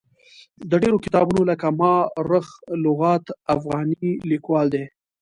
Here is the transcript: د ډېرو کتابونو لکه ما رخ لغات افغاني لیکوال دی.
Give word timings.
د 0.69 0.71
ډېرو 0.83 0.97
کتابونو 1.05 1.41
لکه 1.51 1.67
ما 1.79 1.95
رخ 2.29 2.47
لغات 2.85 3.25
افغاني 3.55 4.09
لیکوال 4.31 4.67
دی. 4.73 4.83